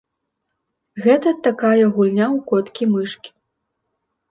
[1.05, 3.29] Гэта такая гульня ў коткі-мышкі.